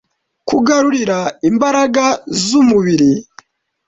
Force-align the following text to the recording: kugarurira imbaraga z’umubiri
kugarurira 0.47 1.19
imbaraga 1.49 2.05
z’umubiri 2.43 3.11